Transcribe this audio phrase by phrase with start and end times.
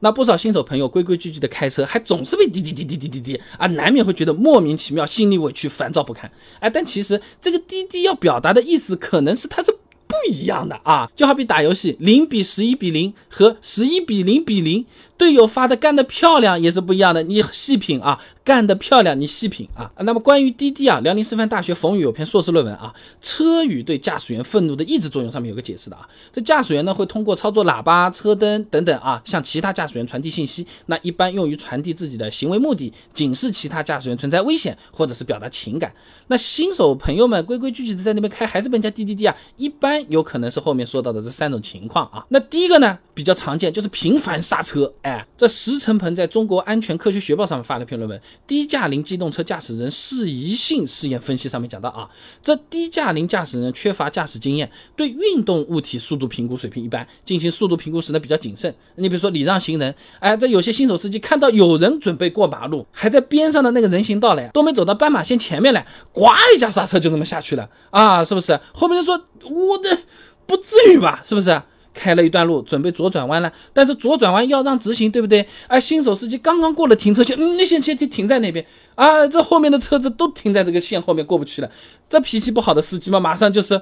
[0.00, 6.30] 那不少新手朋友规规矩矩的开车，还总是被滴滴滴滴滴滴滴啊，难免会觉得莫名其妙，心里委屈，烦躁不堪。
[6.60, 9.72] 哎，但其实这个滴滴要表达的意思，可能是它是
[10.06, 11.10] 不一样的啊。
[11.16, 14.84] 就好比打游戏，零比十一比零和十一比零比零，
[15.16, 18.20] 队友发的干的漂亮也是不一样的，你细品啊。
[18.46, 19.90] 干得漂亮，你细品啊！
[20.04, 26.08] 那么关于滴滴啊，辽宁师范大学冯宇有篇硕士论文啊，车语对驾驶员愤怒的抑制作用上面有个解释的啊。
[26.30, 30.64] 这驾驶员呢会通过操作喇叭、车灯等等啊，向其他驾驶员传递信息。
[30.86, 35.92] 那一般用于传递自己的行为目的，警示其他驾驶员存在危险，或者是表达情感。
[36.28, 39.36] 那新手朋友们规规矩矩的在那边开，还是被人家滴滴滴啊？
[39.56, 42.24] 一般有可能是后面说到的这三种情况啊。
[42.28, 44.94] 那第一个呢比较常见，就是频繁刹车。
[45.02, 48.20] 哎，这石成鹏在中国安全科学学报上面发了篇论文。
[48.46, 52.08] 低驾龄机动车驾驶人适宜性试验分析上面讲到啊，
[52.42, 58.74] 这低驾龄驾驶人缺乏驾驶经验，对运动物体速度评估水平一般，进行速度评估时呢比较谨慎。
[58.96, 68.58] 你比如说礼让行人，哎，这有些新手司机看到有人准备过马路，还在边上的那个人行道嘞，都没走到斑马线前面来，呱一下刹车就这么下去了啊，是不是？
[68.72, 69.98] 后面就说我的
[70.46, 71.62] 不至于吧，是不是？
[71.96, 75.44] 开了一段路，准备左转弯了，但是左转弯要让直行，对不对？
[75.66, 81.70] 哎，新手司机刚刚过了停车线，嗯，那些车停停在那边啊，这后面的车子都停在这个线后面过不去了。
[82.08, 83.80] 这脾气不好的司机嘛，马上就是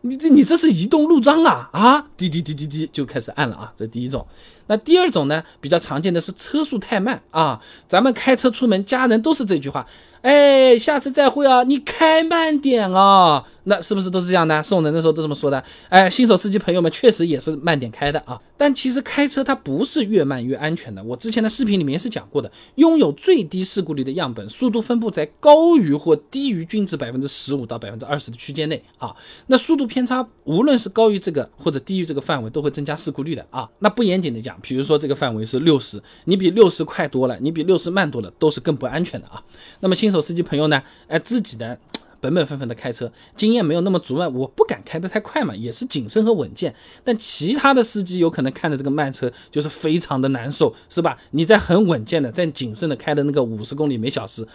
[0.00, 4.26] 你你这是移动路障啊啊，滴滴滴滴滴就开始按了啊，这第一种。
[4.70, 9.84] 那第二种呢，比较常见的是车速太慢啊，咱们开车出门，家人都是这句话。
[10.22, 11.62] 哎，下次再会啊！
[11.62, 14.62] 你开慢点啊，那是不是都是这样的？
[14.62, 15.64] 送人的时候都这么说的。
[15.88, 18.38] 哎，新手司机朋友们确实也是慢点开的啊。
[18.58, 21.02] 但其实开车它不是越慢越安全的。
[21.02, 29.16] 我之前的视频里面是讲过的，拥有最低事故率的样本，速度分布在高于或低于均值百分之十五到百分之二十的区间内啊。
[29.46, 33.66] 那速度偏差无论是高于这个或者低于这个范围，都会增加事故率的啊。
[33.78, 39.42] 那不严谨的讲，比如说这个范围是六十，你比六十快多了，你比六十慢多了，都是更不安全的啊。
[39.80, 40.82] 那么新手司机朋友呢？
[41.08, 41.78] 哎，自己的
[42.20, 46.74] 本本分分的开车，经验没有那么足啊，我不敢开得太快嘛，也是谨慎和稳健。
[47.02, 51.16] 但其他的司机有可能看着这个慢车，就是非常的难受，是吧？
[51.30, 54.46] 你在很稳健的、在谨慎的开的那个五十公里每小时，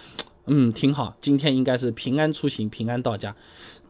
[0.45, 1.15] 嗯，挺好。
[1.19, 3.35] 今天应该是平安出行，平安到家。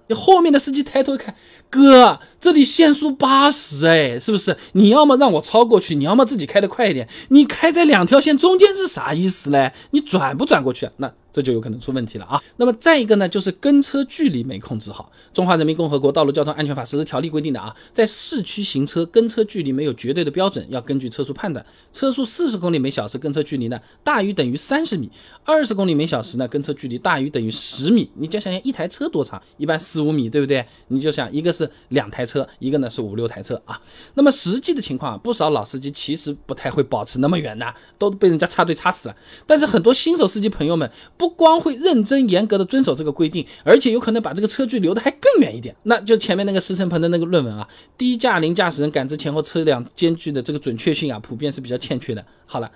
[0.08, 1.34] 你后面的司机抬头一看，
[1.70, 4.56] 哥，这里限速八十，哎，是不是？
[4.74, 7.08] 你要么让我超过去，你要么自己开得快一点。
[7.30, 9.74] 你开在两条线中间是啥意思嘞？
[9.92, 10.90] 你转不转过去？
[10.98, 11.12] 那？
[11.36, 12.42] 这就有可能出问题了啊！
[12.56, 15.12] 那么再一个呢，就是跟车距离没控制好。
[15.34, 21.66] 中华人民共和国道路交通安全法实施条例规定的啊，在市区行车跟车距离没有绝对的标准，要根据车速判断。
[21.92, 25.12] 车速四十公里每小时跟车距离呢大于等于三十米，
[25.44, 28.10] 二十公里每小时呢跟车距离大于等于十米。
[28.14, 29.42] 你就想想一台车多长？
[29.58, 30.66] 一般四五米，对不对？
[30.88, 33.78] 你就想一个是两台车，一个呢是五六台车啊。
[34.14, 39.16] 那么实际的情况啊，不少老司机其实不太会保持那么远的，都被人家插队插死了。
[39.46, 41.25] 但是很多新手司机朋友们不。
[41.26, 45.76] 不光会认真严格的遵守这个规定，而且有可能把这个车距留的还更远一点。
[45.84, 52.24] 那就前面那个石成鹏的那个论文啊，低驾龄驾驶人感知前后车辆间距的这个准确性啊，普遍是比较欠缺的。
[52.46, 52.72] 好了。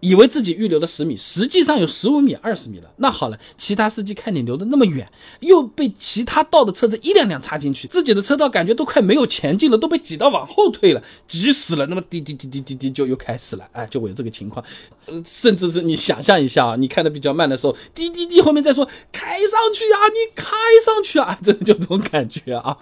[0.00, 2.90] 以为自己预留了十米，实际上有十五米、二十米了。
[2.98, 5.10] 那好了，其他司机看你留的那么远，
[5.40, 11.84] 又被其他道的车子一辆辆插进去，自己的车道感觉都快没有前进了，都被挤到往后退了，挤死了。
[11.86, 14.64] 那么滴滴滴滴滴滴就又开始了，哎，就会有这个情况。
[15.06, 20.54] 呃，甚至是你想象一下啊，你开的比较慢的时候，滴滴滴后面再说开上去啊，你开
[20.84, 22.76] 上去啊， 真的就这种感觉啊。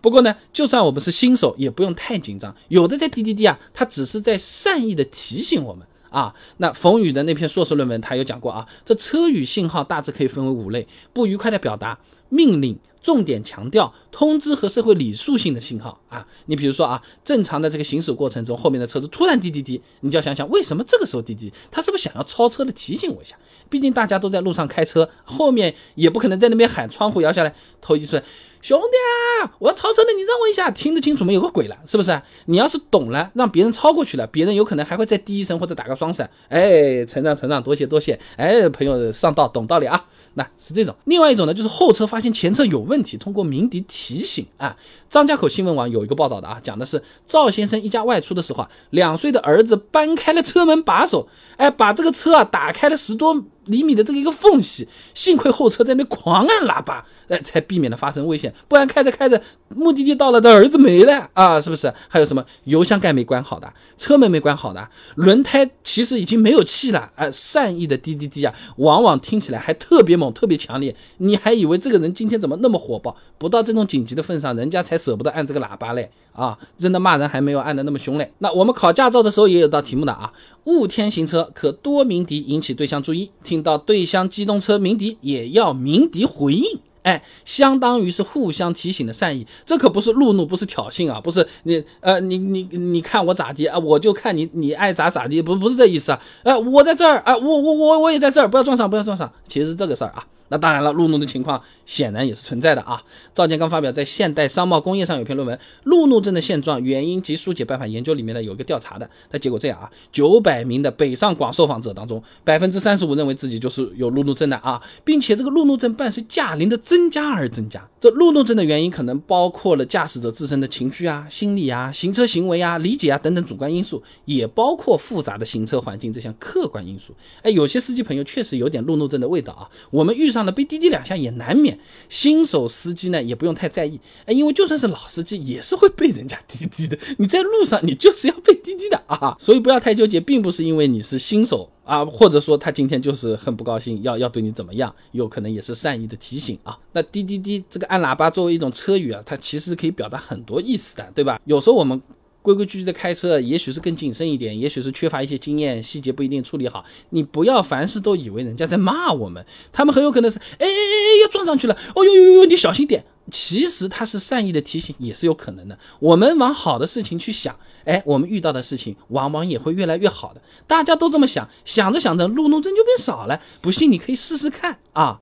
[0.00, 2.54] 不过呢，就算我们是新手，也不用太紧张。
[2.68, 5.86] 有的在滴滴滴啊，他只是在善意的提醒我们。
[6.12, 16.26] 啊，那冯宇的那篇硕士论文，他有讲过啊，这车语信号大致可以分为五类：不愉快的表达、命令、重点强调、通知和社会礼数性的信号啊。
[16.46, 23.34] 你比如说啊，正常的这个行驶过程中，后面的车子突然滴滴滴，你就要想想为什么这个时候滴滴，他是不是想要超车的提醒我一下？
[23.68, 28.20] 毕竟大家都在路上开车，后面也不可能在那边喊窗户摇下来，头一出
[28.62, 32.22] 兄弟啊，我要超车了，你让我一下，听得清楚吗有个鬼了，是不是？
[32.46, 36.30] 你要是懂了，让别人超过去了，别人有可能还会再滴一声或者打个双闪。
[36.48, 38.16] 哎，成长成长，多谢多谢。
[38.36, 40.04] 哎，朋友上道懂道理啊，
[40.34, 40.94] 那是这种。
[41.06, 44.76] 另外一种呢，就是后车发现前车有问题，通过鸣笛提醒啊。
[45.10, 51.26] 张家口新闻网有一个报道的啊，讲的是赵先生一家外出的时候啊，两岁的儿子搬开了车门把手，
[51.56, 53.42] 哎，把这个车啊打开了十多。
[53.66, 58.52] 厘米的这个一个缝隙，幸亏后车在那狂按喇叭，哎，才避免了发生危险。
[58.68, 61.92] 不然开着开着，目的地到了，的儿子没了啊，是不是？
[62.08, 67.30] 还有什么油箱盖没关好的，车门没关好的，轮胎其实已经没有气了啊！
[67.30, 73.16] 善意的滴滴滴啊，往往听起来还特别猛、特别强烈，你还以为这个人今天怎么那么火爆？
[73.38, 76.58] 不到这种紧急的份上，人家才舍不得按这个喇叭嘞啊！
[76.76, 78.32] 真的骂人还没有按的那么凶嘞。
[78.38, 80.32] 那我们考驾照的时候也有道题目的啊，
[80.64, 83.30] 雾天行车可多鸣笛引起对象注意。
[83.52, 86.64] 听到对向机动车鸣笛，也要鸣笛回应，
[87.02, 100.26] 哎，相当于是互相提醒的善意，这可不是路怒，不是挑衅啊，不是你呃，你你你看我咋地啊，我就看你你爱咋咋地，不不是这意思啊，呃，我在这儿啊，我我我我也在这儿，不要撞上，不要撞上，其实是这个事儿啊。
[100.52, 103.02] 那当然了，路怒的情况显然也是存在的啊。
[103.32, 109.08] 赵建刚发表在《现代商贸工业》上有篇论文《路怒症的现状、原因及疏解办法研究》里面呢，有一个调查的。
[109.30, 117.88] 那结果这样啊，九百名的北上广受访者当中，百分之三十五认为自己就是有路怒症的啊，并且这个路怒症伴随驾龄的增加而增加。
[117.98, 127.14] 这路怒症的原因可能包括了驾驶者自身的情绪啊、心理啊、行车行为啊、理解啊等等主观因素，也包括复杂的行车环境这项客观因素。
[127.40, 129.66] 哎，有些司机朋友确实有点路怒症的味道啊。
[129.90, 130.41] 我们遇上。
[130.50, 131.78] 被滴滴两下也难免，
[132.08, 136.98] 新手司机呢也不用太在意，哎，因为就算是老司机也是会被人家滴滴的。
[137.18, 146.76] 你在路上你就是要被滴滴的啊，所以不要太纠结，并不是因为你是新手啊，或者说他今天就是很不高兴，要要对你怎么样，有可能也是善意的提醒啊。
[146.92, 151.38] 那滴滴滴这个按喇叭作为一种车语啊，它其实可以表达很多意思的，对吧？
[151.44, 152.00] 有时候我们。
[152.42, 156.84] 规规矩矩的开车，也许是更谨慎一点，也许是缺乏一些经验，细节不一定处理好。
[157.10, 163.04] 你不要凡事都以为人家在骂我们，他们很有可能是，哎哎哎，要撞上去了，哦呦呦呦，你小心点。
[163.30, 165.78] 其实他是善意的提醒，也是有可能的。
[166.00, 170.42] 我们往好的事情去想，哎，我们遇到的事情往往也会越来越好的。
[170.66, 173.40] 大家都这么想，想着想着，路怒症就变少了。
[173.60, 175.20] 不信你可以试试看啊。